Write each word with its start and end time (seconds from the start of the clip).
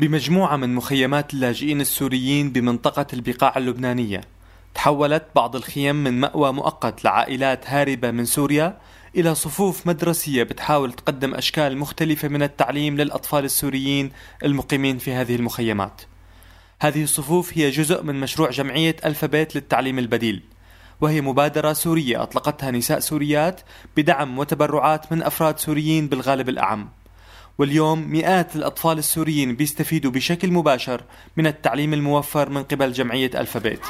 بمجموعة 0.00 0.56
من 0.56 0.74
مخيمات 0.74 1.34
اللاجئين 1.34 1.80
السوريين 1.80 2.52
بمنطقة 2.52 3.06
البقاع 3.12 3.52
اللبنانية. 3.56 4.20
تحولت 4.74 5.24
بعض 5.34 5.56
الخيم 5.56 5.96
من 5.96 6.20
مأوى 6.20 6.52
مؤقت 6.52 7.04
لعائلات 7.04 7.70
هاربة 7.70 8.10
من 8.10 8.24
سوريا 8.24 8.78
إلى 9.16 9.34
صفوف 9.34 9.86
مدرسية 9.86 10.42
بتحاول 10.42 10.92
تقدم 10.92 11.34
أشكال 11.34 11.78
مختلفة 11.78 12.28
من 12.28 12.42
التعليم 12.42 12.96
للأطفال 12.96 13.44
السوريين 13.44 14.12
المقيمين 14.44 14.98
في 14.98 15.12
هذه 15.12 15.36
المخيمات. 15.36 16.02
هذه 16.80 17.02
الصفوف 17.02 17.58
هي 17.58 17.70
جزء 17.70 18.02
من 18.02 18.20
مشروع 18.20 18.50
جمعية 18.50 18.96
ألفابيت 19.04 19.54
للتعليم 19.54 19.98
البديل 19.98 20.42
وهي 21.00 21.20
مبادرة 21.20 21.72
سورية 21.72 22.22
أطلقتها 22.22 22.70
نساء 22.70 22.98
سوريات 22.98 23.60
بدعم 23.96 24.38
وتبرعات 24.38 25.12
من 25.12 25.22
أفراد 25.22 25.58
سوريين 25.58 26.08
بالغالب 26.08 26.48
الأعم. 26.48 26.99
واليوم 27.60 28.10
مئات 28.10 28.56
الأطفال 28.56 28.98
السوريين 28.98 29.56
بيستفيدوا 29.56 30.10
بشكل 30.10 30.52
مباشر 30.52 31.04
من 31.36 31.46
التعليم 31.46 31.94
الموفر 31.94 32.48
من 32.50 32.62
قبل 32.62 32.92
جمعية 32.92 33.30
ألفابيت. 33.34 33.80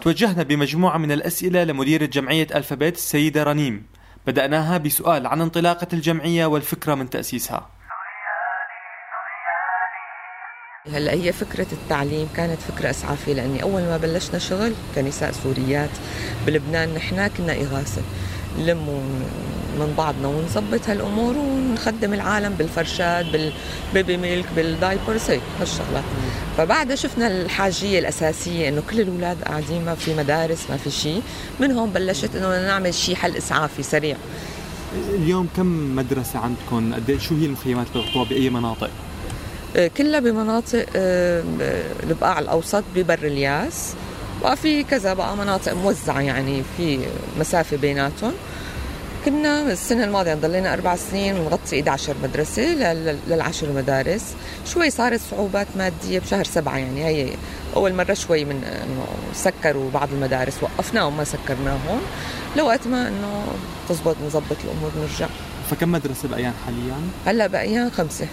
توجهنا 0.00 0.42
بمجموعة 0.42 0.98
من 0.98 1.12
الأسئلة 1.12 1.64
لمديرة 1.64 2.04
جمعية 2.04 2.46
ألفابيت 2.54 2.94
السيدة 2.96 3.42
رنيم. 3.42 3.86
بدأناها 4.26 4.78
بسؤال 4.78 5.26
عن 5.26 5.40
انطلاقة 5.40 5.88
الجمعية 5.92 6.46
والفكرة 6.46 6.94
من 6.94 7.10
تأسيسها. 7.10 7.75
هلا 10.92 11.12
هي 11.12 11.32
فكرة 11.32 11.66
التعليم 11.72 12.28
كانت 12.36 12.58
فكرة 12.60 12.90
إسعافية 12.90 13.32
لأني 13.32 13.62
أول 13.62 13.82
ما 13.82 13.96
بلشنا 13.96 14.38
شغل 14.38 14.72
كنساء 14.94 15.32
سوريات 15.42 15.90
بلبنان 16.46 16.94
نحن 16.94 17.26
كنا 17.26 17.52
إغاثة. 17.52 18.02
نلم 18.58 18.78
من 19.78 19.94
بعضنا 19.98 20.28
ونظبط 20.28 20.88
هالأمور 20.88 21.36
ونخدم 21.36 22.14
العالم 22.14 22.54
بالفرشات 22.54 23.26
بالبيبي 23.26 24.16
ميلك 24.16 24.46
بالدايبرز 24.56 25.30
هيك 25.30 25.40
هالشغلات. 25.60 26.04
فبعدها 26.56 26.96
شفنا 26.96 27.26
الحاجية 27.26 27.98
الأساسية 27.98 28.68
إنه 28.68 28.82
كل 28.90 29.00
الأولاد 29.00 29.42
قاعدين 29.42 29.84
ما 29.84 29.94
في 29.94 30.14
مدارس 30.14 30.70
ما 30.70 30.76
في 30.76 30.90
شيء 30.90 31.22
من 31.60 31.72
هون 31.72 31.90
بلشت 31.90 32.36
إنه 32.36 32.66
نعمل 32.66 32.94
شيء 32.94 33.14
حل 33.14 33.36
إسعافي 33.36 33.82
سريع. 33.82 34.16
اليوم 35.14 35.48
كم 35.56 35.96
مدرسة 35.96 36.38
عندكم؟ 36.38 36.94
قد 36.94 37.18
شو 37.20 37.34
هي 37.34 37.46
المخيمات 37.46 37.86
اللي 37.94 38.24
بأي 38.24 38.50
مناطق؟ 38.50 38.90
كلها 39.96 40.20
بمناطق 40.20 40.86
البقاع 42.02 42.38
الأوسط 42.38 42.84
ببر 42.94 43.18
الياس. 43.18 43.94
وفي 44.44 44.84
كذا 44.84 45.14
بقى 45.14 45.36
مناطق 45.36 45.72
موزعة 45.72 46.20
يعني 46.20 46.62
في 46.76 47.00
مسافة 47.40 47.76
بيناتهم. 47.76 48.32
كنا 49.24 49.72
السنة 49.72 50.04
الماضية 50.04 50.34
ضلينا 50.34 50.72
أربع 50.72 50.96
سنين 50.96 51.36
ونغطي 51.36 51.80
11 51.80 52.14
مدرسة 52.22 52.62
للعشر 53.28 53.72
مدارس. 53.72 54.34
شوي 54.66 54.90
صارت 54.90 55.20
صعوبات 55.30 55.66
مادية 55.76 56.18
بشهر 56.18 56.44
سبعة 56.44 56.76
يعني 56.76 57.04
هي 57.04 57.28
أول 57.76 57.94
مرة 57.94 58.14
شوي 58.14 58.44
من 58.44 58.64
إنه 58.64 59.06
سكروا 59.34 59.90
بعض 59.90 60.08
المدارس 60.12 60.54
وقفناهم 60.62 61.16
ما 61.16 61.24
سكرناهم. 61.24 62.00
لوقت 62.56 62.86
ما 62.86 63.08
إنه 63.08 63.44
تزبط 63.88 64.16
نظبط 64.26 64.56
الأمور 64.64 64.90
نرجع. 65.00 65.28
فكم 65.70 65.92
مدرسة 65.92 66.28
بقيان 66.28 66.52
حاليا؟ 66.66 66.96
هلأ 67.26 67.46
بقيان 67.46 67.90
خمسة. 67.90 68.26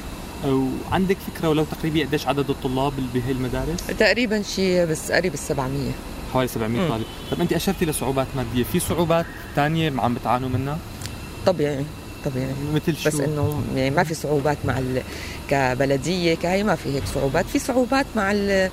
وعندك 0.45 1.17
فكرة 1.35 1.49
ولو 1.49 1.63
تقريبا 1.63 1.99
قديش 2.01 2.27
عدد 2.27 2.49
الطلاب 2.49 2.93
بهي 3.13 3.31
المدارس؟ 3.31 3.87
تقريبا 3.99 4.41
شيء 4.41 4.85
بس 4.85 5.11
قريب 5.11 5.33
ال 5.33 5.39
700 5.39 5.91
حوالي 6.33 6.47
700 6.47 6.89
طالب. 6.89 7.05
طب 7.31 7.41
أنت 7.41 7.53
أشرتي 7.53 7.85
لصعوبات 7.85 8.27
مادية 8.35 8.63
في 8.63 8.79
صعوبات 8.79 9.25
ثانية 9.55 9.93
عم 9.97 10.13
بتعانوا 10.13 10.49
منها؟ 10.49 10.77
طبيعي 11.45 11.85
طبيعي. 12.25 12.53
مثل 12.73 12.95
شو؟ 12.95 13.09
بس 13.09 13.19
إنه 13.19 13.63
يعني 13.75 13.89
ما 13.89 14.03
في 14.03 14.13
صعوبات 14.13 14.57
مع 14.65 14.77
ال... 14.79 15.01
كبلدية 15.49 16.35
كهي 16.35 16.63
ما 16.63 16.75
في 16.75 16.95
هيك 16.95 17.03
صعوبات. 17.15 17.45
في 17.45 17.59
صعوبات 17.59 18.05
مع 18.15 18.31
ال... 18.31 18.69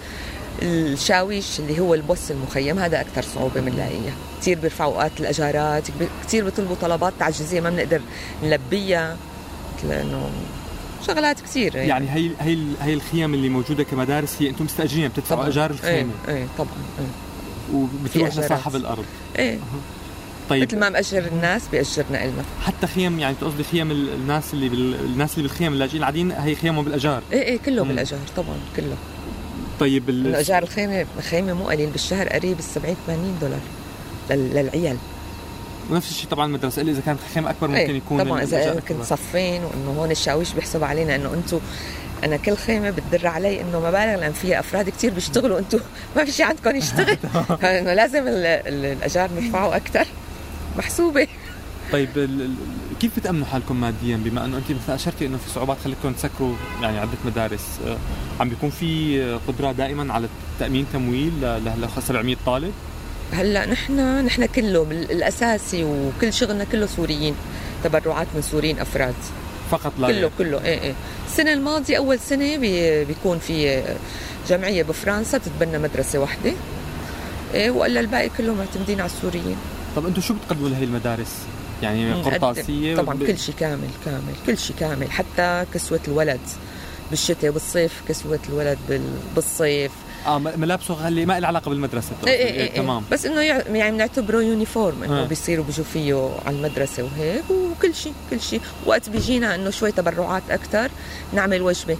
الشاويش 0.63 1.61
اللي 1.61 1.81
هو 1.81 1.95
البوس 1.95 2.31
المخيم 2.31 2.79
هذا 2.79 3.01
أكثر 3.01 3.23
صعوبة 3.23 3.61
بنلاقيها 3.61 4.13
كثير 4.41 4.59
بيرفعوا 4.59 4.95
أوقات 4.95 5.13
الأجارات 5.21 5.89
كثير 6.27 6.45
بيطلبوا 6.45 6.77
طلبات 6.83 7.13
تعجيزية 7.19 7.61
ما 7.61 7.71
بنقدر 7.71 8.01
نلبيها 8.43 9.17
لأنه 9.89 10.31
شغلات 11.06 11.41
كثير 11.41 11.77
يعني, 11.77 11.88
يعني 11.88 12.11
هي 12.11 12.31
هي 12.41 12.59
هي 12.81 12.94
الخيام 12.94 13.34
اللي 13.34 13.49
موجودة 13.49 13.83
كمدارس 13.83 14.43
هي 14.43 14.49
أنتم 14.49 14.65
مستأجرين 14.65 15.09
بتدفعوا 15.09 15.47
اجار 15.47 15.71
الخيمه 15.71 16.12
إيه, 16.28 16.34
إيه 16.34 16.47
طبعا 16.59 16.71
إيه. 16.99 17.77
وبتروح 17.77 18.37
لصاحب 18.37 18.77
الأرض. 18.77 19.05
إيه. 19.39 19.59
طيب. 20.50 20.62
مثل 20.62 20.78
ما 20.78 20.89
مأجر 20.89 21.27
الناس 21.27 21.62
بيأجرنا 21.72 22.25
إلنا. 22.25 22.44
حتى 22.66 22.87
خيم 22.87 23.19
يعني 23.19 23.37
تقصدي 23.41 23.65
خيم 23.65 23.91
الناس 23.91 24.55
اللي 24.55 24.69
بال... 24.69 24.94
الناس 24.94 25.39
اللي 25.39 25.49
بالخيم 25.49 25.72
اللاجئين 25.72 25.99
العاديين 25.99 26.33
هي 26.33 26.55
خيمهم 26.55 26.84
بالاجار 26.84 27.22
إيه 27.33 27.43
إيه 27.43 27.59
كله 27.59 27.84
بالاجار 27.84 28.21
طبعا 28.37 28.56
كله 28.77 28.97
طيب 29.81 30.10
ال... 30.10 30.34
اجار 30.34 30.62
الخيمه 30.62 31.06
خيمة 31.31 31.53
مو 31.53 31.65
قليل 31.65 31.91
بالشهر 31.91 32.28
قريب 32.28 32.59
ال 32.59 32.65
70 32.65 32.97
80 33.06 33.39
دولار 33.41 33.60
لل... 34.31 34.55
للعيال. 34.55 34.97
ونفس 35.91 36.11
الشيء 36.11 36.31
طبعا 36.31 36.47
المدرسة. 36.47 36.83
إذا 36.83 37.01
كانت 37.01 37.21
خيمه 37.34 37.51
أكبر 37.51 37.69
ممكن 37.69 37.81
إيه 37.81 37.97
يكون 37.97 38.25
طبعا 38.25 38.43
إذا 38.43 38.81
كنت 38.89 39.03
صفين 39.03 39.62
وإنه 39.65 40.01
هون 40.01 40.11
الشاويش 40.11 40.53
بيحسب 40.53 40.84
علينا 40.84 41.17
إنه 41.17 41.34
أنتم 41.34 41.61
أنا 42.25 42.37
كل 42.37 42.56
خيمة 42.56 42.91
بتدر 42.91 43.27
علي 43.27 43.61
إنه 43.61 43.81
مبالغ 43.81 44.21
لأن 44.21 44.33
فيها 44.33 44.61
أفراد 44.61 44.89
كثير 44.89 45.15
بيشتغلوا 45.15 45.59
أنتم 45.59 45.81
ما 46.17 46.25
في 46.25 46.33
شيء 46.33 46.47
عندكم 46.47 46.77
يشتغل. 46.77 47.17
فانه 47.62 47.95
لازم 47.95 48.25
الاجار 48.27 49.31
نرفعه 49.37 49.77
أكثر 49.77 50.06
محسوبة. 50.78 51.27
طيب 51.93 52.09
كيف 53.01 53.17
بتأمنوا 53.17 53.47
حالكم 53.47 53.81
ماديا؟ 53.81 54.17
بما 54.17 54.45
إنه 54.45 54.57
انت 54.57 54.71
مثل 54.71 54.93
أشرتي 54.93 55.27
إنه 55.27 55.37
في 55.37 55.51
صعوبات 55.51 55.77
خليكم 55.84 56.12
تسكروا 56.12 56.55
يعني 56.83 56.99
عدة 56.99 57.19
مدارس 57.25 57.78
آه، 57.87 57.97
عم 58.41 58.49
بيكون 58.49 58.71
في 58.71 59.22
قدرة 59.49 59.72
دائما 59.72 60.12
على 60.12 60.28
تأمين 60.59 60.87
تمويل 60.93 61.33
ل 61.41 61.89
700 62.03 62.37
طالب؟ 62.47 62.72
هلأ 63.33 63.67
نحن 63.67 64.25
نحن 64.27 64.47
كله 64.47 64.83
الأساسي 64.91 65.85
وكل 65.85 66.33
شغلنا 66.33 66.65
كله 66.65 66.87
سوريين 66.87 67.35
تبرعات 67.85 68.27
من 68.35 68.43
سوريين 68.43 68.79
أفراد. 68.79 69.15
فقط 69.71 69.93
لا 69.99 70.07
كله 70.09 70.31
كله 70.39 70.65
إيه 70.65 70.81
إيه. 70.81 70.95
السنة 71.27 71.53
الماضية 71.53 71.99
أول 71.99 72.19
سنة 72.19 72.57
بي 72.57 73.05
بيكون 73.05 73.39
في 73.39 73.83
جمعية 74.49 74.83
بفرنسا 74.83 75.39
بتتبنى 75.39 75.79
مدرسة 75.79 76.19
واحدة 76.19 76.53
إيه 77.55 77.71
وإلا 77.71 78.01
الباقي 78.01 78.31
كله 78.39 78.55
معتمدين 78.55 79.01
على 79.01 79.11
السوريين. 79.11 79.57
طب 79.97 80.07
أنتم 80.07 80.23
شو 80.23 80.35
بتقدموا 80.35 80.69
لهي 80.69 80.85
المدارس؟ 80.85 81.37
يعني 81.83 82.13
قرطاسية 82.13 82.97
طبعا 82.97 83.15
ب... 83.15 83.27
كل 83.27 83.39
شيء 83.39 83.55
كامل 83.61 83.89
كامل 84.05 84.35
كل 84.47 84.59
شيء 84.59 84.77
كامل 84.81 85.11
حتى 85.11 85.65
كسوة 85.75 86.01
الولد 86.09 86.41
بالشتاء 87.11 87.51
بالصيف 87.51 88.03
كسوة 88.09 88.39
الولد 88.49 88.79
بالصيف 89.35 89.93
آه 90.27 90.39
ملابسه 90.39 91.09
اللي 91.09 91.27
ما 91.27 91.41
لها 91.41 91.49
علاقة 91.49 91.69
بالمدرسة 91.69 92.11
إيه 92.27 92.33
إيه 92.33 92.53
إيه 92.61 92.77
تمام. 92.77 93.03
بس 93.13 93.27
إنه 93.27 93.41
يعني 93.41 93.91
بنعتبره 93.97 94.43
يونيفورم 94.43 95.03
إنه. 95.03 95.25
بيصيروا 95.25 95.65
بيجوا 95.65 95.84
فيه 95.84 96.31
على 96.47 96.57
المدرسة 96.57 97.03
وهيك 97.03 97.45
وكل 97.51 97.95
شيء 97.95 98.13
كل 98.31 98.41
شيء 98.41 98.61
وقت 98.87 99.09
بيجينا 99.11 99.55
إنه 99.55 99.71
شوي 99.71 99.93
تبرعات 99.93 100.43
أكثر 100.51 100.91
نعمل 101.33 101.63
وجبة. 101.63 101.97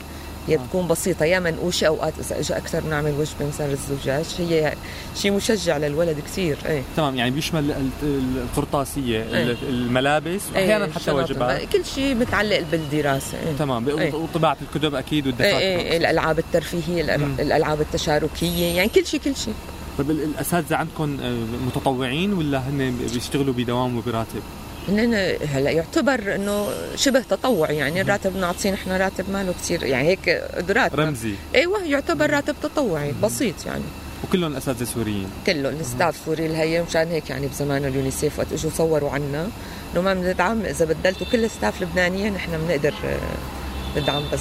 هي 0.51 0.57
بتكون 0.57 0.89
بسيطة 0.89 1.25
يا 1.25 1.39
منقوشه 1.39 1.87
أوقات 1.87 2.13
إذا 2.19 2.41
اجى 2.41 2.57
أكثر 2.57 2.81
بنعمل 2.81 3.11
وجبة 3.11 3.47
مثلا 3.49 3.73
الزجاج 3.73 4.25
هي 4.39 4.75
شيء 5.17 5.33
مشجع 5.33 5.77
للولد 5.77 6.21
كثير 6.21 6.59
إيه 6.67 6.83
تمام 6.97 7.17
يعني 7.17 7.31
بيشمل 7.31 7.91
القرطاسية 8.03 9.23
إيه. 9.23 9.57
الملابس 9.63 10.43
واحيانا 10.55 10.85
إيه. 10.85 10.93
حتى 10.93 11.11
وجبات 11.11 11.69
كل 11.73 11.85
شيء 11.85 12.15
متعلق 12.15 12.63
بالدراسة 12.73 13.39
إيه. 13.39 13.57
تمام 13.59 13.89
إيه. 13.89 14.15
وطباعة 14.15 14.57
الكتب 14.63 14.95
أكيد 14.95 15.27
والدفاتر 15.27 15.57
إيه. 15.57 15.77
إيه. 15.77 15.97
الألعاب 15.97 16.39
الترفيهية 16.39 17.15
الألعاب 17.15 17.81
التشاركية 17.81 18.77
يعني 18.77 18.89
كل 18.89 19.07
شيء 19.07 19.21
كل 19.21 19.37
شيء 19.37 19.55
طيب 19.99 20.11
الأساتذة 20.11 20.77
عندكم 20.77 21.19
آه، 21.23 21.67
متطوعين 21.67 22.33
ولا 22.33 22.59
هن 22.59 22.97
بيشتغلوا 23.15 23.55
بدوام 23.55 23.97
وبراتب؟ 23.97 24.43
هن 24.89 25.15
هلأ 25.49 25.71
يعتبر 25.71 26.35
إنه 26.35 26.69
شبه 26.97 27.21
تطوع 27.21 27.71
يعني 27.71 28.01
الراتب 28.01 28.37
نعطيه 28.37 28.71
نحن 28.71 28.91
راتب 28.91 29.31
ماله 29.31 29.53
كثير 29.53 29.83
يعني 29.83 30.09
هيك 30.09 30.29
قدرات 30.29 30.95
رمزي. 30.95 31.35
إيوه 31.55 31.85
يعتبر 31.85 32.31
راتب 32.31 32.55
تطوعي 32.63 33.15
بسيط 33.23 33.67
يعني. 33.67 33.85
وكلهم 34.25 34.57
اساتذه 34.57 34.85
سوريين 34.85 35.31
كلهم 35.47 35.75
ال 35.75 35.82
staff 35.82 36.17
سوري 36.25 36.47
الهي 36.47 36.83
مشان 36.83 37.09
هيك 37.09 37.31
يعني 37.31 37.47
بزمان 37.47 37.85
اليونيسيف 37.85 38.39
وقت 38.39 38.53
إجوا 38.53 38.71
صوروا 38.71 39.11
عنا. 39.11 39.49
إنه 39.95 40.03
ما 40.03 40.15
بندعم 40.15 40.63
إذا 40.63 40.85
بدلتوا 40.85 41.27
كل 41.33 41.39
الاستاف 41.39 41.83
لبنانيه 41.83 42.31
نحن 42.31 42.51
بنقدر 42.67 42.95
آه، 43.05 43.99
ندعم 44.01 44.23
بس 44.33 44.41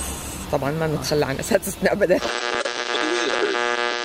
طبعا 0.51 0.71
ما 0.71 0.87
بنتخلى 0.87 1.25
عن 1.25 1.39
أساتذتنا 1.39 1.91
ابدا. 1.91 2.19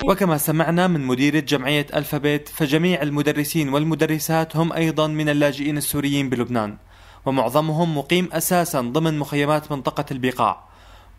وكما 0.03 0.37
سمعنا 0.37 0.87
من 0.87 1.01
مديرة 1.01 1.39
جمعية 1.39 1.87
ألفابيت 1.95 2.49
فجميع 2.49 3.01
المدرسين 3.01 3.69
والمدرسات 3.69 4.55
هم 4.55 4.73
أيضا 4.73 5.07
من 5.07 5.29
اللاجئين 5.29 5.77
السوريين 5.77 6.29
بلبنان 6.29 6.77
ومعظمهم 7.25 7.97
مقيم 7.97 8.29
أساسا 8.31 8.81
ضمن 8.81 9.19
مخيمات 9.19 9.71
منطقة 9.71 10.05
البقاع 10.11 10.63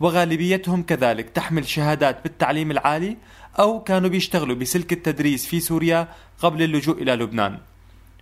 وغالبيتهم 0.00 0.82
كذلك 0.82 1.30
تحمل 1.30 1.68
شهادات 1.68 2.22
بالتعليم 2.22 2.70
العالي 2.70 3.16
أو 3.58 3.82
كانوا 3.82 4.10
بيشتغلوا 4.10 4.56
بسلك 4.56 4.92
التدريس 4.92 5.46
في 5.46 5.60
سوريا 5.60 6.08
قبل 6.38 6.62
اللجوء 6.62 7.02
إلى 7.02 7.12
لبنان. 7.12 7.58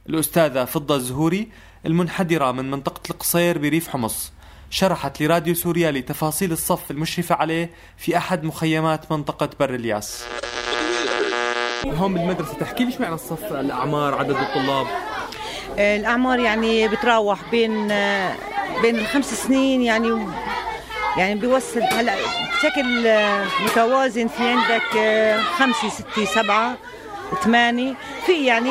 الأستاذة 0.08 0.64
فضة 0.64 0.96
الزهوري 0.96 1.48
المنحدرة 1.86 2.52
من 2.52 2.70
منطقة 2.70 3.10
القصير 3.10 3.58
بريف 3.58 3.88
حمص 3.88 4.32
شرحت 4.70 5.22
لراديو 5.22 5.54
سوريالي 5.54 6.02
تفاصيل 6.02 6.52
الصف 6.52 6.90
المشرفة 6.90 7.34
عليه 7.34 7.70
في 7.96 8.16
أحد 8.16 8.44
مخيمات 8.44 9.12
منطقة 9.12 9.50
بر 9.60 9.74
الياس. 9.74 10.24
هون 11.84 12.14
بالمدرسة 12.14 12.54
تحكي 12.54 12.84
لي 12.84 12.92
شو 12.92 12.98
معنى 13.00 13.14
الصف؟ 13.14 13.52
الأعمار 13.52 14.14
عدد 14.14 14.36
الطلاب؟ 14.36 14.86
الأعمار 15.78 16.38
يعني 16.38 16.88
بتراوح 16.88 17.38
بين 17.50 17.88
بين 18.82 18.98
الخمس 18.98 19.34
سنين 19.34 19.82
يعني 19.82 20.26
يعني 21.16 21.34
بيوصل 21.34 21.82
هلا 21.82 22.14
بشكل 22.56 23.08
متوازن 23.64 24.28
في 24.28 24.48
عندك 24.48 24.82
خمسة 25.58 25.88
ستة 25.88 26.24
سبعة 26.24 26.76
ثمانية. 27.42 27.94
في 28.26 28.46
يعني 28.46 28.70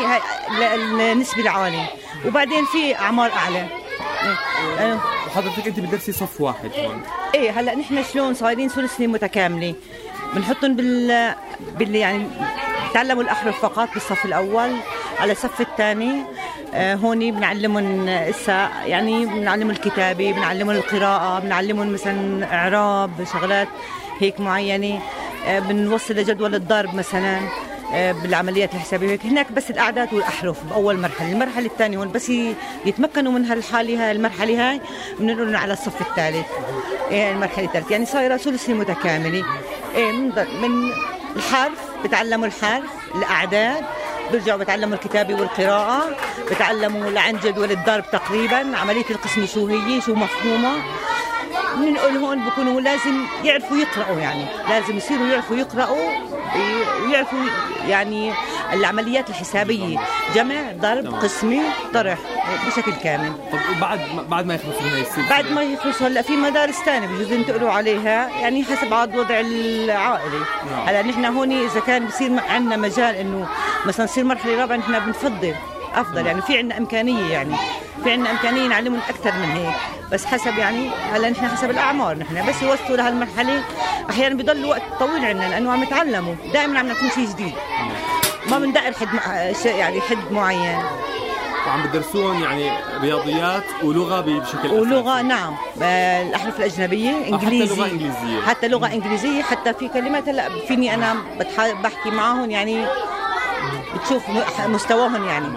النسبة 0.75 1.41
العالية 1.41 1.89
وبعدين 2.25 2.65
في 2.65 2.95
أعمار 2.95 3.31
أعلى. 3.31 3.67
وحضرتك 5.33 5.67
أنت 5.67 5.79
بتدرسي 5.79 6.11
صف 6.11 6.41
واحد 6.41 6.71
هون. 6.77 7.01
إيه 7.35 7.59
هلا 7.59 7.75
نحن 7.75 8.03
شلون 8.13 8.33
صايرين 8.33 8.69
سنين 8.69 9.09
متكاملة. 9.09 9.75
بنحطهم 10.33 10.75
بال 10.75 11.33
بال 11.79 11.95
يعني 11.95 12.27
تعلموا 12.93 13.23
الأحرف 13.23 13.61
فقط 13.61 13.89
بالصف 13.93 14.25
الأول 14.25 14.71
على 15.19 15.31
الصف 15.31 15.61
الثاني 15.61 16.23
آه، 16.73 16.95
هون 16.95 17.31
بنعلمهم 17.31 18.07
اسا 18.07 18.69
يعني 18.85 19.25
بنعلمهم 19.25 19.69
الكتابة 19.69 20.31
بنعلمهم 20.31 20.75
القراءة 20.75 21.39
بنعلمهم 21.39 21.93
مثلا 21.93 22.45
إعراب 22.53 23.11
شغلات 23.33 23.67
هيك 24.19 24.39
معينة. 24.39 25.01
آه، 25.47 25.59
بنوصل 25.59 26.13
لجدول 26.13 26.55
الضرب 26.55 26.95
مثلا. 26.95 27.39
بالعمليات 27.93 28.73
الحسابية 28.73 29.19
هناك 29.25 29.51
بس 29.51 29.69
الأعداد 29.71 30.13
والأحرف 30.13 30.63
بأول 30.63 30.97
مرحلة 30.99 31.31
المرحلة 31.31 31.65
الثانية 31.65 31.97
هون 31.97 32.11
بس 32.11 32.29
يتمكنوا 32.85 33.31
من 33.31 33.45
هالحالة 33.45 34.05
هاي 34.05 34.11
المرحلة 34.11 34.69
هاي 34.71 34.81
بننقلهم 35.19 35.55
على 35.55 35.73
الصف 35.73 36.01
الثالث. 36.01 36.45
إيه 37.11 37.31
المرحلة 37.31 37.65
الثالثة. 37.65 37.91
يعني 37.91 38.05
صايرة 38.05 38.37
ثلثي 38.37 38.73
متكاملة. 38.73 39.45
إيه 39.95 40.11
من, 40.11 40.27
من 40.61 40.91
الحرف 41.35 41.79
بتعلموا 42.03 42.47
الحرف 42.47 42.91
الأعداد 43.15 43.83
بيرجعوا 44.31 44.59
بتعلموا 44.59 44.95
الكتابة 44.95 45.33
والقراءة 45.33 46.15
بتعلموا 46.51 47.09
لعن 47.09 47.39
جدول 47.43 47.71
الضرب 47.71 48.03
تقريبا 48.11 48.77
عملية 48.77 49.05
القسم 49.09 49.45
شو 49.45 49.67
هي 49.67 50.01
شو 50.01 50.15
مفهومة. 50.15 50.71
بنقول 51.77 52.17
هون 52.17 52.45
بكونوا 52.45 52.81
لازم 52.81 53.25
يعرفوا 53.43 53.77
يقرأوا 53.77 54.19
يعني 54.19 54.45
لازم 54.69 54.97
يصيروا 54.97 55.27
يعرفوا 55.27 55.55
يقرأوا 55.55 56.11
ويعرفوا 56.55 57.39
يعني 57.87 58.33
العمليات 58.73 59.29
الحسابية. 59.29 59.99
جمع 60.35 60.71
ضرب 60.77 61.13
قسمي 61.15 61.61
طرح 61.93 62.17
بشكل 62.67 62.93
كامل. 62.93 63.33
طب 63.51 63.79
بعد 63.81 63.99
بعد 64.29 64.45
ما 64.45 64.55
يخلصوا 64.55 64.81
هي 64.81 65.01
السلسلة؟ 65.01 65.29
بعد 65.29 65.51
ما 65.51 65.61
يخلصوا 65.63 66.07
هلا 66.07 66.21
في 66.21 66.37
مدارس 66.37 66.75
ثانية 66.75 67.07
بجوز 67.07 67.31
ينتقلوا 67.31 67.71
عليها 67.71 68.29
يعني 68.41 68.63
حسب 68.63 68.93
عاد 68.93 69.15
وضع 69.15 69.39
العائلي 69.39 70.39
نعم. 70.71 70.87
هلا 70.87 71.01
نحن 71.01 71.25
هون 71.25 71.51
إذا 71.51 71.79
كان 71.79 72.05
بصير 72.05 72.39
عندنا 72.49 72.77
مجال 72.77 73.15
إنه 73.15 73.47
مثلا 73.85 74.05
نصير 74.05 74.23
مرحلة 74.23 74.61
رابعة 74.61 74.75
نحن 74.75 74.99
بنفضل 74.99 75.55
أفضل. 75.95 76.25
يعني 76.25 76.41
في 76.41 76.57
عندنا 76.57 76.77
إمكانية 76.77 77.31
يعني. 77.31 77.55
في 78.03 78.11
عندنا 78.11 78.31
امكانيه 78.31 78.67
نعلمهم 78.67 79.01
أكثر 79.09 79.31
من 79.31 79.51
هيك. 79.51 79.75
بس 80.11 80.25
حسب 80.25 80.57
يعني 80.57 80.89
هلا 81.13 81.29
نحن 81.29 81.47
حسب 81.47 81.69
الأعمار 81.69 82.17
نحن. 82.17 82.49
بس 82.49 82.61
يوصلوا 82.61 82.97
لهالمرحله 82.97 83.63
أحيانا 84.09 84.35
بضل 84.35 84.65
وقت 84.65 84.81
طويل 84.99 85.25
عندنا 85.25 85.49
لأنه 85.49 85.71
عم 85.71 85.83
نتعلموا 85.83 86.35
دائما 86.53 86.79
عم 86.79 86.87
نكون 86.87 87.09
شيء 87.09 87.27
جديد. 87.27 87.53
ما 88.47 88.59
بندقر 88.59 88.93
حد 88.93 89.07
شيء 89.63 89.75
يعني 89.75 90.01
حد 90.01 90.31
معين. 90.31 90.79
وعم 91.67 91.83
بدرسوهم 91.83 92.43
يعني 92.43 92.71
رياضيات 93.01 93.63
ولغة 93.83 94.21
بشكل 94.21 94.71
ولغة 94.71 95.13
أساسي. 95.13 95.27
نعم 95.27 95.55
الاحرف 95.81 96.59
الأجنبية 96.59 97.27
انجليزي 97.27 97.75
حتى 97.75 97.81
لغة 97.81 97.91
إنجليزية. 97.91 98.41
حتى 98.41 98.67
لغة 98.67 98.87
إنجليزية. 98.87 99.43
حتى 99.43 99.73
في 99.73 99.87
كلمات 99.87 100.29
هلا 100.29 100.49
فيني 100.67 100.93
أنا 100.93 101.15
بحكي 101.83 102.11
معهم 102.11 102.51
يعني 102.51 102.85
بتشوف 103.95 104.23
مستواهم 104.67 105.27
يعني. 105.27 105.47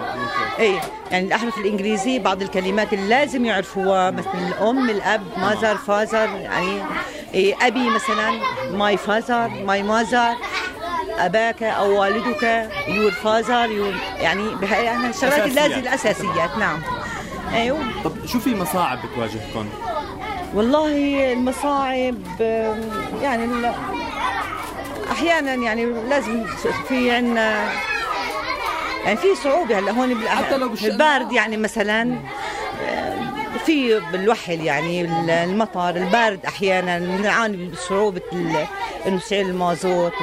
اي 0.59 0.79
يعني 1.11 1.27
الأحرف 1.27 1.57
الانجليزيه 1.57 2.19
بعض 2.19 2.41
الكلمات 2.41 2.93
اللي 2.93 3.09
لازم 3.09 3.45
يعرفوها 3.45 4.11
مثل 4.11 4.29
الأم 4.47 4.89
الأب 4.89 5.23
mother 5.37 5.77
father 5.77 6.29
يعني 6.35 6.81
إيه 7.33 7.55
أبي 7.61 7.89
مثلا 7.89 8.31
my 8.71 8.97
father 8.97 9.47
my 9.47 9.83
mother 9.83 10.35
أباك 11.17 11.63
أو 11.63 12.01
والدك 12.01 12.69
your 12.87 13.11
father 13.11 13.71
your 13.71 13.93
يعني 14.19 14.43
يعني 14.61 15.09
الشغلات 15.09 15.47
اللازم 15.47 15.79
الأساسيات 15.79 16.57
نعم. 16.59 16.81
أيوه. 17.53 17.79
طب 18.03 18.25
شو 18.25 18.39
في 18.39 18.55
مصاعب 18.55 18.99
بتواجهكم؟ 19.05 19.69
والله 20.53 21.33
المصاعب 21.33 22.17
يعني 23.21 23.71
أحيانا 25.11 25.53
يعني 25.53 25.85
لازم 25.85 26.45
في 26.87 27.11
عندنا 27.11 27.69
يعني 29.07 29.19
في 29.19 29.35
صعوبة 29.35 29.79
هلا 29.79 29.91
هون 29.91 30.27
حتى 30.27 30.57
لو 30.57 30.73
البارد 30.83 31.31
يعني 31.31 31.57
مثلا 31.57 32.19
في 33.65 34.01
بالوحل 34.11 34.61
يعني 34.61 35.01
المطر 35.43 35.89
البارد 35.89 36.45
أحيانا 36.45 36.99
بنعاني 36.99 37.67
بصعوبه 37.67 38.21
إنه 39.07 39.19
سعر 39.19 39.41
المازوت 39.41 40.13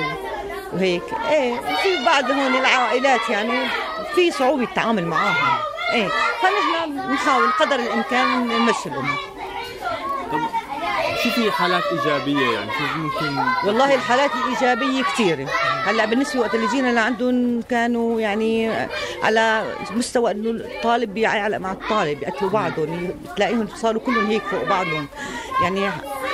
وهيك. 0.73 1.03
إيه 1.31 1.55
في 1.61 2.05
بعض 2.07 2.31
هون 2.31 2.55
العائلات 2.55 3.21
يعني 3.31 3.69
في 4.15 4.31
صعوبة 4.31 4.63
التعامل 4.63 5.07
معاهم. 5.07 5.59
إيه 5.93 6.09
فنحن 6.43 7.09
بنحاول 7.09 7.51
قدر 7.61 7.77
الإمكان 7.77 8.49
نمشي 8.49 8.89
الأمور 8.89 9.34
شو 11.25 11.31
في 11.31 11.51
حالات 11.51 11.83
إيجابية 11.93 12.51
يعني؟ 12.53 12.71
كيف 12.71 12.97
ممكن 12.97 13.39
والله 13.65 13.95
الحالات 13.95 14.31
الإيجابية 14.35 15.03
كثيره 15.03 15.49
هلا 15.87 16.05
بالنسبة 16.05 16.41
وقت 16.41 16.55
اللي 16.55 16.67
جينا 16.67 16.89
لعندهم 16.89 17.63
كانوا 17.63 18.21
يعني 18.21 18.71
على 19.23 19.65
مستوى 19.91 20.31
إنه 20.31 20.51
الطالب 20.51 21.15
بيعلق 21.15 21.59
مع 21.59 21.73
الطالب 21.73 22.23
يقتلوا 22.23 22.51
بعضهم 22.51 23.11
تلاقيهم 23.37 23.69
صاروا 23.75 24.01
كلهم 24.01 24.27
هيك 24.27 24.43
فوق 24.43 24.65
بعضهم. 24.65 25.09
يعني 25.63 25.91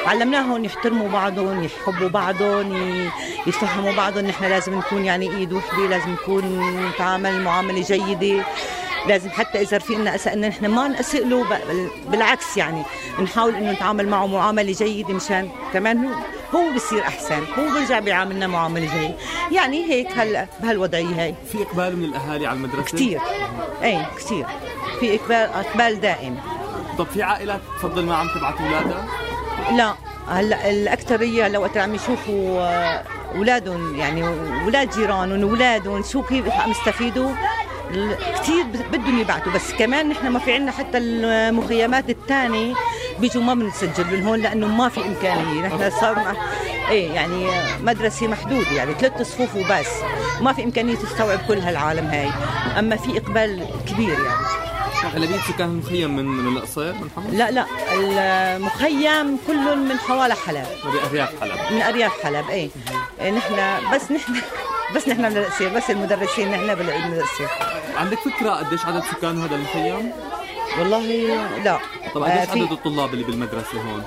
علمناهم 0.06 0.64
يحترموا 0.64 1.08
بعضهم 1.08 1.64
يحبوا 1.64 2.08
بعضهم 2.08 2.74
يفهموا 3.46 3.92
بعضهم. 3.92 4.26
نحن 4.26 4.44
لازم 4.44 4.78
نكون 4.78 5.04
يعني 5.04 5.36
إيد 5.36 5.52
وحدة 5.52 5.88
لازم 5.88 6.10
نكون 6.10 6.44
نتعامل 6.88 7.42
معاملة 7.42 7.82
جيدة. 7.82 8.44
لازم 9.08 9.30
حتى 9.30 9.60
إذا 9.60 9.78
في 9.78 9.94
لنا 9.94 10.14
أساء 10.14 10.34
إن 10.34 10.40
نحن 10.48 10.66
ما 10.66 10.88
نسئ 10.88 11.24
له 11.24 11.46
بالعكس 12.08 12.56
يعني 12.56 12.82
نحاول 13.22 13.54
إنه 13.54 13.72
نتعامل 13.72 14.08
معه 14.08 14.26
معاملة 14.26 14.72
جيدة 14.72 15.14
مشان 15.14 15.48
كمان 15.72 16.04
هو 16.04 16.14
هو 16.54 16.74
بصير 16.74 17.02
أحسن 17.02 17.42
هو 17.58 17.74
بيرجع 17.74 17.98
بيعاملنا 17.98 18.46
معاملة 18.46 19.00
جيدة. 19.00 19.14
يعني 19.52 19.90
هيك 19.90 20.12
هلا 20.18 20.46
بهالوضعية 20.60 21.22
هاي. 21.24 21.34
في 21.52 21.62
إقبال 21.62 21.96
من 21.96 22.04
الأهالي 22.04 22.46
على 22.46 22.56
المدرسة؟ 22.56 22.82
كثير 22.82 23.20
اي 23.82 24.06
كثير 24.16 24.46
في 25.00 25.14
إقبال 25.16 25.36
إقبال 25.36 26.00
دائم. 26.00 26.38
طب 26.98 27.06
في 27.06 27.22
عائلات 27.22 27.60
تفضل 27.78 28.04
ما 28.04 28.16
عم 28.16 28.28
تبعث 28.28 28.60
أولادها؟ 28.60 29.06
لا. 29.76 29.94
هلأ 30.28 30.70
الاكثريه 30.70 31.58
وقت 31.58 31.76
عم 31.76 31.94
يشوفوا 31.94 32.60
آه، 32.60 33.04
أولادهم 33.34 33.96
يعني 33.96 34.24
أولاد 34.64 34.90
جيرانهم 34.90 35.42
أولادهم 35.42 36.02
شو 36.02 36.22
كيف 36.22 36.50
عم 36.50 36.70
يستفيدوا؟ 36.70 37.30
كثير 38.34 38.64
بدهم 38.92 39.18
يبعثوا 39.18 39.52
بس 39.52 39.72
كمان 39.78 40.08
نحن 40.08 40.28
ما 40.28 40.38
في 40.38 40.52
عندنا 40.52 40.72
حتى 40.72 40.98
المخيمات 40.98 42.10
الثانية 42.10 42.74
بيجوا 43.18 43.42
ما 43.42 43.54
بنسجل 43.54 44.06
من 44.06 44.26
هون 44.26 44.38
لأنه 44.38 44.66
ما 44.66 44.88
في 44.88 45.00
إمكانية. 45.06 45.66
نحن 45.66 45.90
صار 46.00 46.36
إيه 46.90 47.10
يعني 47.12 47.46
مدرسة 47.80 48.26
محدودة 48.26 48.70
يعني 48.70 48.94
ثلاث 48.94 49.22
صفوف 49.22 49.56
وبس. 49.56 49.88
ما 50.40 50.52
في 50.52 50.64
إمكانية 50.64 50.94
تستوعب 50.94 51.38
كل 51.48 51.58
هالعالم 51.58 52.06
هاي. 52.06 52.30
أما 52.78 52.96
في 52.96 53.18
إقبال 53.18 53.66
كبير 53.88 54.12
يعني. 54.12 54.60
أغلبية 55.04 55.40
سكان 55.48 55.68
المخيم 55.68 56.16
من 56.16 56.24
من 56.24 56.56
القصير 56.56 56.92
من 56.92 57.10
حمص؟ 57.16 57.34
لا 57.34 57.50
لا. 57.50 57.66
المخيم 57.94 59.38
كلهم 59.46 59.88
من 59.88 59.98
حوالي 59.98 60.34
حلب. 60.34 60.66
من 60.84 61.00
أرياف 61.10 61.40
حلب. 61.40 61.72
من 61.72 61.82
أرياف 61.82 62.12
حلب 62.24 62.50
إيه, 62.50 62.68
إيه 63.20 63.30
نحن 63.30 63.54
بس 63.94 64.10
نحن 64.10 64.32
بس 64.96 65.08
نحن 65.08 65.34
بنقصير 65.34 65.68
بس 65.68 65.90
المدرسين 65.90 66.50
نحن 66.50 66.74
بنقصير 66.74 67.48
عندك 67.96 68.18
فكرة 68.18 68.50
قديش 68.50 68.86
عدد 68.86 69.02
سكان 69.04 69.42
هذا 69.42 69.54
المخيم؟ 69.56 70.12
والله 70.78 71.06
لا. 71.64 71.78
طب 72.14 72.22
قديش 72.22 72.48
آه 72.48 72.50
عدد 72.50 72.72
الطلاب 72.72 73.14
اللي 73.14 73.24
بالمدرسة 73.24 73.72
هون؟ 73.74 74.02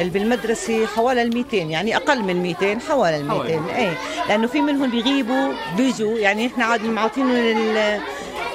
اللي 0.00 0.10
بالمدرسة 0.10 0.86
حوالي 0.86 1.22
ال 1.22 1.34
200 1.36 1.56
يعني 1.56 1.96
أقل 1.96 2.22
من 2.22 2.42
200 2.42 2.78
حوالي 2.88 3.16
ال 3.16 3.24
200 3.28 3.76
إيه. 3.76 3.94
لأنه 4.28 4.46
في 4.46 4.60
منهم 4.60 4.90
بيغيبوا 4.90 5.52
بيجوا 5.76 6.18
يعني 6.18 6.46
إحنا 6.46 6.64
عاد 6.64 6.84
معطينهم 6.84 7.76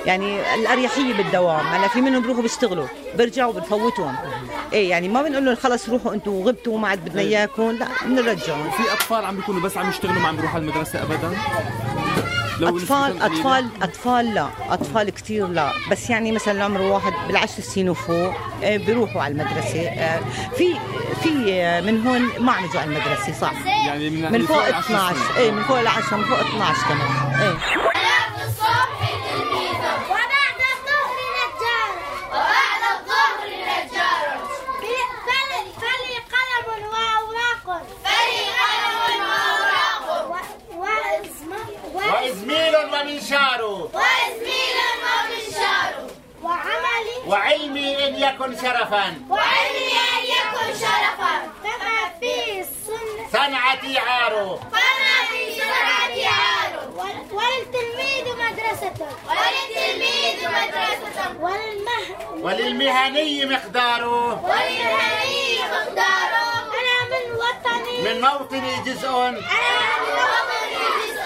يعني 0.05 0.55
الأريحية 0.55 1.13
بالدوام. 1.13 1.65
هلا 1.67 1.87
في 1.87 2.01
منهم 2.01 2.21
بيروحوا 2.21 2.41
بيشتغلوا 2.41 2.87
بيرجعوا 3.17 3.53
بنفوتهم. 3.53 4.15
إيه 4.73 4.89
يعني 4.89 5.07
ما 5.09 5.21
بنقول 5.21 5.45
لهم 5.45 5.55
خلص 5.55 5.89
روحوا 5.89 6.13
أنتم 6.13 6.43
غبتوا 6.43 6.73
وما 6.73 6.87
عاد 6.87 7.05
بدنا 7.05 7.21
إياكم 7.21 7.71
لا 7.71 7.87
بنرجعهم. 8.05 8.69
في 8.71 8.93
أطفال 8.93 9.25
عم 9.25 9.35
بيكونوا 9.35 9.61
بس 9.61 9.77
عم 9.77 9.89
يشتغلوا 9.89 10.21
ما 10.21 10.27
عم 10.27 10.35
بيروحوا 10.35 10.55
على 10.59 10.69
المدرسة 10.69 11.03
ابدا؟ 11.03 11.31
لو 12.59 12.77
أطفال؟ 12.77 13.21
أطفال 13.21 13.69
أطفال 13.81 14.33
لا 14.33 14.47
أطفال 14.69 15.09
كثير 15.09 15.47
لا 15.47 15.71
بس 15.91 16.09
يعني 16.09 16.31
مثلا 16.31 16.63
عمر 16.63 16.81
واحد 16.81 17.13
بالعشر 17.27 17.61
سنين 17.61 17.89
وفوق 17.89 18.33
آه، 18.63 18.77
بيروحوا 18.77 19.21
على 19.21 19.31
المدرسة 19.31 19.79
آه، 19.89 20.19
في 20.57 20.75
في 21.23 21.53
آه، 21.53 21.81
من 21.81 22.07
هون 22.07 22.21
ما 22.39 22.51
عم 22.51 22.65
يجوا 22.65 22.79
على 22.81 22.89
المدرسة 22.97 23.33
صح 23.41 23.53
يعني 23.87 24.09
من, 24.09 24.31
من 24.31 24.45
فوق 24.45 24.65
العشر 24.67 24.79
12 24.85 25.15
سنين. 25.15 25.37
إيه 25.37 25.51
من 25.51 25.63
فوق 25.63 25.79
العشرة 25.79 26.17
من 26.17 26.23
فوق 26.23 26.39
12 26.39 26.81
كمان 26.89 27.41
إيه 27.41 27.53
يكن 48.45 48.61
شرفا. 48.61 49.25
وعلمي 49.29 49.91
أن 50.15 50.23
يكن 50.23 50.79
شرفا. 50.79 51.33
كما 51.63 52.19
في 52.19 52.59
السنة. 52.61 53.29
صنعتي 53.33 53.97
عار 53.97 54.59
فما 54.71 55.15
في 55.29 55.61
سرعة 55.61 56.29
عار 56.31 56.89
وللتلميذ 57.31 58.25
مدرسة. 58.35 59.07
وللتلميذ 59.29 60.49
مدرسة. 60.49 61.35
وللمه 61.39 62.01
وللمهني 62.45 63.45
مقدار 63.45 64.07
وللهني 64.43 65.59
مقدار 65.71 66.31
أنا 66.79 66.97
من 67.11 67.25
وطني. 67.41 67.97
من 68.01 68.21
موطني 68.21 68.75
جزء. 68.85 69.09
أنا 69.09 69.35
من 70.01 70.13
وطني 70.13 70.85
جزء 70.97 71.25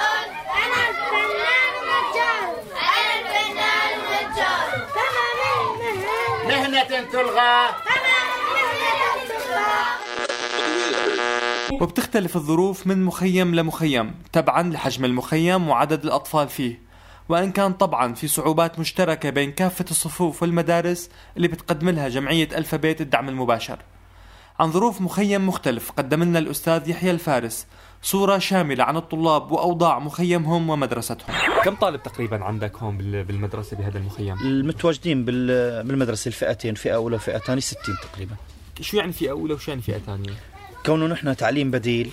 أنا 0.64 0.90
الفنان 0.90 1.74
نجار 1.90 2.54
أنا 2.96 3.14
الفنان 3.20 4.00
نجار 4.12 4.88
فما 4.96 5.28
من 5.40 5.80
مهن 5.80 6.30
مهنة 6.50 7.12
تلغى. 7.12 7.70
وبتختلف 11.72 12.36
الظروف 12.36 12.88
من 12.88 13.04
مخيم 13.04 13.56
لمخيم 13.56 14.16
تبعا 14.34 14.64
لحجم 14.64 15.06
المخيم 15.06 15.70
وعدد 15.70 16.04
الأطفال 16.04 16.50
فيه. 16.50 16.82
وإن 17.30 17.52
كان 17.52 17.74
طبعا 17.74 18.14
في 18.14 18.28
صعوبات 18.28 18.80
مشتركة 18.80 19.30
بين 19.30 19.52
كافة 19.52 19.86
الصفوف 19.92 20.42
والمدارس 20.42 21.10
اللي 21.38 21.48
بتقدم 21.48 21.90
لها 21.90 22.10
جمعية 22.10 22.50
ألفابيت 22.58 23.02
الدعم 23.02 23.30
المباشر. 23.30 23.80
عن 24.60 24.72
ظروف 24.72 25.02
مخيم 25.02 25.48
مختلف 25.48 25.92
قدم 25.92 26.24
لنا 26.24 26.40
الأستاذ 26.40 26.90
يحيى 26.90 27.12
الفارس 27.12 27.66
صورة 28.02 28.38
شاملة 28.38 28.84
عن 28.84 28.98
الطلاب 28.98 29.52
وأوضاع 29.52 30.00
مخيمهم 30.00 30.70
ومدرستهم 30.70 31.36
كم 31.66 31.76
طالب 31.76 32.04
تقريبا 32.04 32.44
عندك 32.44 32.78
هون 32.78 32.98
بالمدرسة 32.98 33.78
بهذا 33.78 33.98
المخيم؟ 33.98 34.34
المتواجدين 34.42 35.26
بال- 35.26 35.84
بالمدرسة 35.88 36.28
الفئتين 36.28 36.76
فئة 36.76 36.96
أولى 36.96 37.16
وفئة 37.16 37.38
ثانية 37.38 37.62
60 37.62 37.80
تقريبا 38.14 38.36
شو 38.82 38.98
يعني 38.98 39.12
فئة 39.12 39.32
أولى 39.32 39.54
وشو 39.54 39.72
يعني 39.72 39.82
فئة 39.84 39.98
ثانية؟ 39.98 40.34
كونه 40.86 41.08
نحن 41.08 41.36
تعليم 41.36 41.72
بديل 41.72 42.12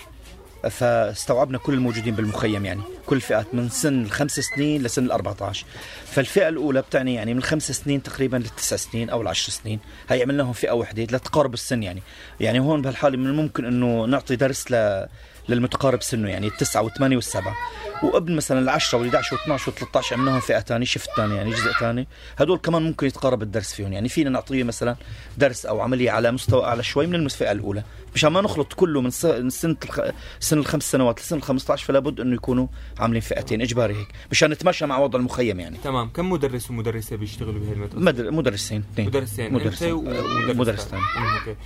فاستوعبنا 0.69 1.59
كل 1.59 1.75
الموجودين 1.75 2.15
بالمخيم 2.15 2.65
يعني. 2.65 2.81
كل 3.07 3.21
فئات 3.21 3.55
من 3.55 3.69
سن 3.69 4.03
الخمس 4.03 4.41
سنين 4.41 4.83
لسن 4.83 5.05
ال 5.05 5.13
14 5.13 5.67
فالفئة 6.05 6.49
الأولى 6.49 6.83
بتعني 6.83 7.15
يعني 7.15 7.35
من 7.35 7.39
الخمس 7.39 7.73
سنين 7.73 8.03
تقريبا 8.03 8.37
للتسع 8.37 8.77
سنين 8.77 9.11
أو 9.11 9.23
العشر 9.23 9.53
سنين. 9.53 9.81
هي 10.09 10.23
عملناهم 10.23 10.53
فئة 10.53 10.73
وحدة 10.73 11.03
لتقارب 11.03 11.55
السن 11.55 11.83
يعني. 11.83 12.03
يعني 12.41 12.61
هون 12.61 12.83
بهالحالة 12.83 13.17
من 13.17 13.27
الممكن 13.27 13.65
أنه 13.65 14.05
نعطي 14.05 14.37
درس 14.37 14.71
ل 14.71 15.07
للمتقارب 15.49 16.03
سنه 16.03 16.29
يعني 16.29 16.47
التسعة 16.47 16.83
والثمانية 16.83 17.17
والسبعة 17.17 17.55
وابن 18.03 18.37
مثلا 18.37 18.59
العشرة 18.59 19.11
وال11 19.11 19.25
و12 19.25 19.61
و13 19.61 20.13
عملناهم 20.13 20.41
فئة 20.41 20.61
ثانية 20.61 20.87
شفت 20.87 21.09
ثاني 21.17 21.37
يعني 21.37 21.51
جزء 21.51 21.73
ثاني 21.81 22.09
هدول 22.39 22.59
كمان 22.59 22.83
ممكن 22.83 23.07
يتقارب 23.07 23.43
الدرس 23.43 23.73
فيهم. 23.73 23.93
يعني 23.93 24.09
فينا 24.09 24.31
نعطيه 24.31 24.65
مثلا 24.65 24.97
درس 25.39 25.67
أو 25.67 25.81
عملية 25.81 26.11
على 26.11 26.33
مستوى 26.33 26.65
أعلى 26.65 26.83
شوي 26.83 27.07
من 27.07 27.15
الفئة 27.15 27.53
الأولى. 27.53 27.83
مشان 28.15 28.33
ما 28.33 28.41
نخلط 28.41 28.73
كله 28.73 29.01
من 29.01 29.11
سنة 29.11 29.77
الخ... 29.85 30.01
سن 30.41 30.59
الخمس 30.59 30.91
سنوات 30.91 31.21
لسن 31.21 31.37
ال 31.37 31.43
15 31.43 31.87
فلا 31.87 31.99
بد 31.99 32.21
إنه 32.21 32.35
يكونوا 32.35 32.67
عاملين 32.99 33.21
فئتين 33.21 33.63
إجباري 33.63 33.95
هيك. 33.95 34.09
مشان 34.31 34.51
نتماشى 34.51 34.87
مع 34.87 34.99
وضع 34.99 35.19
المخيم 35.19 35.61
يعني. 35.61 35.77
تمام. 35.85 36.09
كم 36.09 36.31
مدرس 36.31 36.71
ومدرسة 36.71 37.17
بيشتغلوا 37.17 37.61
بهي 37.61 37.73
المدرسة؟ 37.73 37.99
مدر... 37.99 38.31
مدرسين 38.31 38.85
اثنين. 38.93 39.09
مدرسين 39.09 39.53
مدرسين. 39.53 39.93
ومدرس 39.93 40.57
مدرس 40.57 40.81
ثاني. 40.81 41.03
ثاني 41.15 41.57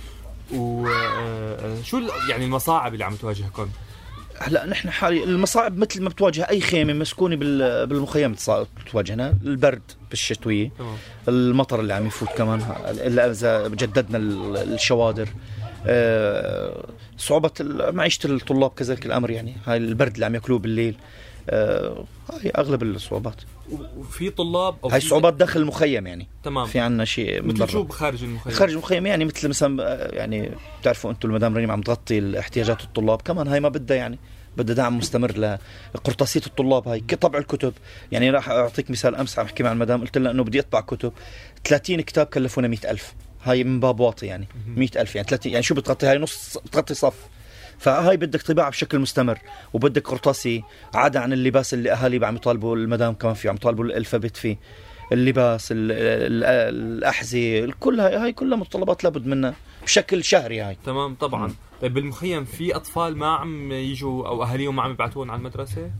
أمم، 0.53 0.87
وشو 1.81 2.01
يعني 2.29 2.45
المصاعب 2.45 2.93
اللي 2.93 3.05
عم 3.05 3.15
تواجهكم؟ 3.15 3.69
هلا 4.39 4.65
نحن 4.65 4.89
حالي 4.89 5.23
المصاعب 5.23 5.77
مثل 5.77 6.01
ما 6.03 6.09
بتواجه 6.09 6.49
أي 6.49 6.61
خيمة 6.61 6.93
مسكونة 6.93 7.35
بال... 7.35 7.87
بالمخيم 7.87 8.35
بتواجهنا. 8.85 9.33
البرد 9.43 9.81
بالشتوية. 10.09 10.71
المطر 11.27 11.79
اللي 11.79 11.93
عم 11.93 12.07
يفوت 12.07 12.29
كمان. 12.29 12.61
إلا 12.87 13.31
إذا 13.31 13.67
جددنا 13.67 14.17
ال- 14.17 14.73
الشوادر. 14.73 15.29
آه، 15.85 16.85
صعوبة 17.17 17.51
ال- 17.59 17.95
معيشة 17.95 18.27
الطلاب 18.27 18.69
كذلك 18.69 19.05
الأمر 19.05 19.29
يعني. 19.31 19.55
هاي 19.67 19.77
البرد 19.77 20.13
اللي 20.13 20.25
عم 20.25 20.35
ياكلوه 20.35 20.59
بالليل. 20.59 20.95
آه، 21.49 22.03
هاي 22.33 22.49
أغلب 22.57 22.83
الصعوبات. 22.83 23.35
وفي 23.97 24.29
طلاب 24.29 24.75
أو 24.83 24.89
هاي 24.89 24.99
صعوبات 24.99 25.33
داخل 25.33 25.59
المخيم 25.59 26.07
يعني. 26.07 26.27
تمام. 26.43 26.65
في 26.65 26.79
عنا 26.79 27.05
شيء 27.05 27.41
من 27.41 27.47
مثل 27.47 27.59
برا. 27.59 27.67
شو 27.67 27.83
بخارج 27.83 28.23
المخيم؟ 28.23 28.53
خارج 28.53 28.71
المخيم 28.71 29.05
يعني 29.05 29.25
مثل 29.25 29.49
مثلا 29.49 30.09
يعني 30.15 30.51
بتعرفوا 30.81 31.11
أنتم 31.11 31.29
المدام 31.29 31.57
رنيم 31.57 31.71
عم 31.71 31.81
تغطي 31.81 32.39
احتياجات 32.39 32.81
الطلاب. 32.81 33.21
كمان 33.21 33.47
هاي 33.47 33.59
ما 33.59 33.69
بدها 33.69 33.97
يعني 33.97 34.19
بدها 34.57 34.75
دعم 34.75 34.97
مستمر 34.97 35.59
لقرطاسية 35.95 36.41
الطلاب 36.47 36.87
هاي. 36.87 36.99
طبع 36.99 37.39
الكتب. 37.39 37.73
يعني 38.11 38.29
راح 38.29 38.49
أعطيك 38.49 38.91
مثال 38.91 39.15
أمس 39.15 39.39
عم 39.39 39.45
أحكي 39.45 39.63
مع 39.63 39.71
المدام. 39.71 40.01
قلت 40.01 40.17
لها 40.17 40.31
إنه 40.31 40.43
بدي 40.43 40.59
أطبع 40.59 40.81
كتب. 40.81 41.13
30 41.63 42.01
كتاب 42.01 42.25
كلفونا 42.25 42.67
100000 42.67 43.13
هاي 43.43 43.63
من 43.63 43.79
باب 43.79 43.99
واطي 43.99 44.25
يعني. 44.25 44.47
100000 44.67 45.15
يعني. 45.15 45.27
30 45.27 45.51
يعني 45.51 45.63
شو 45.63 45.75
بتغطي؟ 45.75 46.05
هاي 46.05 46.17
نص 46.17 46.57
بتغطي 46.57 46.93
صف. 46.93 47.15
فهاي 47.81 48.17
بدك 48.17 48.41
طباعة 48.41 48.69
بشكل 48.69 48.99
مستمر 48.99 49.37
وبدك 49.73 50.07
قرطاسي 50.07 50.63
عدا 50.93 51.19
عن 51.19 51.33
اللباس 51.33 51.73
اللي 51.73 51.91
أهالي 51.91 52.25
عم 52.25 52.35
يطالبوا 52.35 52.75
المدام 52.75 53.13
كمان 53.13 53.33
فيه 53.33 53.49
عم 53.49 53.55
يطالبوا 53.55 53.85
الالفابت 53.85 54.37
فيه 54.37 54.57
اللباس 55.11 55.71
ال- 55.71 55.91
ال- 55.91 56.43
الأحذية 56.75 57.69
كل 57.79 57.99
هاي 57.99 58.15
هاي 58.15 58.33
كلها 58.33 58.57
متطلبات 58.57 59.03
لابد 59.03 59.25
منها 59.27 59.53
بشكل 59.83 60.23
شهري 60.23 60.61
هاي. 60.61 60.77
تمام 60.85 61.15
طبعا. 61.15 61.53
طيب 61.81 61.93
بالمخيم 61.93 62.45
في 62.45 62.75
أطفال 62.75 63.17
ما 63.17 63.27
عم 63.27 63.71
يجوا 63.71 64.27
أو 64.27 64.43
أهاليهم 64.43 64.75
ما 64.75 64.81
عم 64.81 64.91
يبعثوهم 64.91 65.31
على 65.31 65.37
المدرسة؟ 65.39 65.91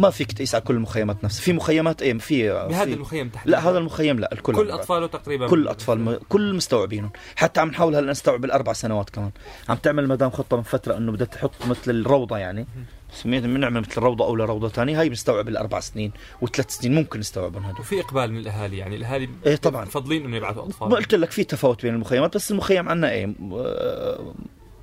ما 0.00 0.10
فيك 0.10 0.32
تقيس 0.32 0.54
على 0.54 0.64
كل 0.64 0.74
المخيمات 0.74 1.24
نفسها. 1.24 1.42
في 1.42 1.52
مخيمات 1.52 2.02
إيه 2.02 2.18
في 2.18 2.48
بهذا 2.48 2.84
في 2.84 2.92
المخيم 2.92 3.28
تحديدا. 3.28 3.56
لا 3.56 3.70
هذا 3.70 3.78
المخيم 3.78 4.18
لا 4.18 4.32
الكل. 4.32 4.54
كل 4.54 4.70
أطفاله 4.70 5.06
تقريبا. 5.06 5.46
كل 5.46 5.62
الاطفال 5.62 6.00
م... 6.00 6.18
كل 6.28 6.54
مستوعبينهم. 6.54 7.10
حتى 7.36 7.60
عم 7.60 7.68
نحاول 7.68 7.94
هلأ 7.94 8.10
نستوعب 8.10 8.44
الأربع 8.44 8.72
سنوات 8.72 9.10
كمان. 9.10 9.30
عم 9.68 9.76
تعمل 9.76 10.08
مدام 10.08 10.30
خطة 10.30 10.56
من 10.56 10.62
فترة 10.62 10.96
إنه 10.96 11.12
بدها 11.12 11.26
تحط 11.26 11.66
مثل 11.66 11.90
الروضة 11.90 12.38
يعني. 12.38 12.66
سميتها 13.12 13.46
بنعمل 13.46 13.80
مثل 13.80 14.00
روضة 14.00 14.24
اولى 14.24 14.44
روضة 14.44 14.68
ثانية 14.68 15.00
هاي 15.00 15.08
بنستوعب 15.08 15.48
الأربع 15.48 15.80
سنين 15.80 16.12
وثلاث 16.40 16.70
سنين 16.70 16.94
ممكن 16.94 17.20
نستوعبهم 17.20 17.62
هدول. 17.62 17.80
وفي 17.80 18.00
إقبال 18.00 18.32
من 18.32 18.38
الأهالي 18.38 18.78
يعني. 18.78 18.96
الأهالي 18.96 19.28
إيه 19.46 19.56
طبعاً. 19.56 19.84
مفضلين 19.84 20.24
إنه 20.24 20.36
يبعثوا 20.36 20.62
أطفال. 20.62 20.88
ما 20.88 20.96
قلت 20.96 21.14
لك 21.14 21.30
في 21.30 21.44
تفاوت 21.44 21.82
بين 21.82 21.94
المخيمات 21.94 22.36
بس 22.36 22.50
المخيم 22.50 22.88
عندنا 22.88 23.10
إيه 23.10 23.34
آه، 23.52 24.34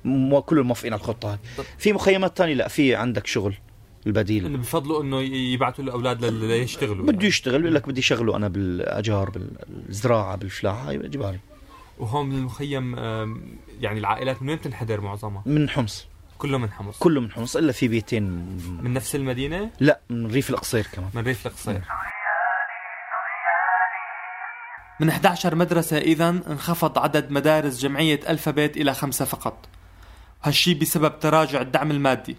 مو 0.04 0.42
كلهم 0.42 0.66
موافقين 0.66 0.92
على 0.92 1.00
الخطة 1.00 1.32
هاي. 1.32 1.38
في 1.78 1.92
مخيمات 1.92 2.38
ثانية 2.38 2.54
لا 2.54 2.68
في 2.68 2.94
عندك 2.94 3.26
شغل. 3.26 3.54
البديل. 4.06 4.46
إنه 4.46 4.58
بفضلوا 4.58 5.02
إنه 5.02 5.20
يبعثوا 5.20 5.84
الاولاد 5.84 6.24
ليشتغلوا. 6.24 7.02
بده 7.02 7.12
يعني. 7.12 7.26
يشتغل 7.26 7.58
بيقول 7.58 7.74
لك 7.74 7.88
بدي 7.88 8.02
شغله 8.02 8.36
أنا 8.36 8.48
بالأجار 8.48 9.30
بالزراعة 9.30 10.36
بالفلاحة 10.36 10.88
هاي 10.88 10.96
اجباري 10.96 11.40
وهون 11.98 12.28
من 12.28 12.36
المخيم 12.36 12.96
يعني 13.80 13.98
العائلات 13.98 14.42
من 14.42 14.48
وين 14.48 14.58
بتنحدر 14.58 15.00
معظمها؟ 15.00 15.42
من 15.46 15.68
حمص. 15.68 16.06
كله 16.38 16.58
من 16.58 16.70
حمص. 16.70 16.98
كله 16.98 17.20
من 17.20 17.30
حمص 17.30 17.56
إلا 17.56 17.72
في 17.72 17.88
بيتين. 17.88 18.22
من 18.82 18.92
نفس 18.92 19.14
المدينة؟ 19.16 19.70
لا 19.80 20.00
من 20.10 20.26
ريف 20.26 20.50
القصير 20.50 20.86
كمان. 20.92 21.10
من 21.14 21.22
ريف 21.22 21.46
القصير. 21.46 21.80
من 25.00 25.08
11 25.08 25.54
مدرسة 25.54 25.98
إذا 25.98 26.28
انخفض 26.28 26.98
عدد 26.98 27.30
مدارس 27.30 27.80
جمعية 27.80 28.20
ألفابيت 28.28 28.76
إلى 28.76 28.94
خمسة 28.94 29.24
فقط. 29.24 29.68
هالشي 30.42 30.74
بسبب 30.74 31.18
تراجع 31.18 31.60
الدعم 31.60 31.90
المادي. 31.90 32.36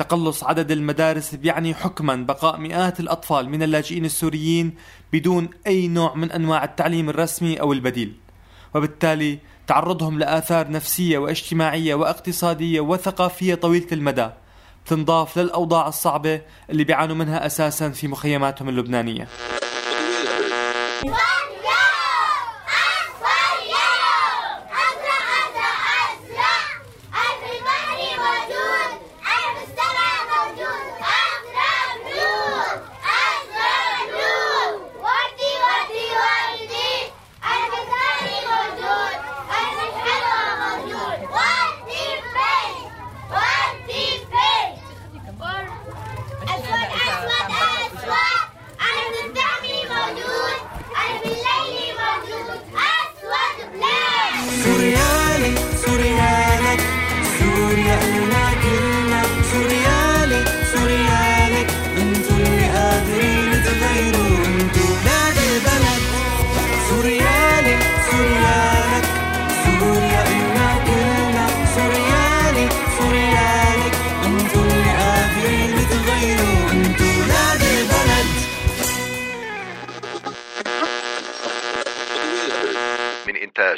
تقلص 0.00 0.44
عدد 0.44 0.70
المدارس 0.70 1.34
بيعني 1.34 1.74
حكما 1.74 2.16
بقاء 2.16 2.58
مئات 2.58 3.00
الأطفال 3.00 3.48
من 3.48 3.62
اللاجئين 3.62 4.04
السوريين 4.04 4.74
بدون 5.12 5.48
أي 5.66 5.88
نوع 5.88 6.14
من 6.14 6.32
أنواع 6.32 6.64
التعليم 6.64 7.10
الرسمي 7.10 7.60
أو 7.60 7.72
البديل. 7.72 8.12
وبالتالي 8.74 9.38
تعرضهم 9.66 10.18
لآثار 10.18 10.70
نفسية 10.70 11.18
واجتماعية 11.18 11.94
واقتصادية 11.94 12.80
وثقافية 12.80 13.54
طويلة 13.54 13.86
المدى 13.92 14.28
تنضاف 14.86 15.38
للأوضاع 15.38 15.88
الصعبة 15.88 16.40
اللي 16.70 16.84
بيعانوا 16.84 17.16
منها 17.16 17.46
أساسا 17.46 17.90
في 17.90 18.08
مخيماتهم 18.08 18.68
اللبنانية. 18.68 19.28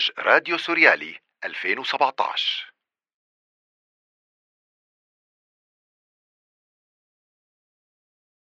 إنتاج 0.03 0.27
راديو 0.27 0.59
سوريالي 0.59 1.19
2017 1.45 2.72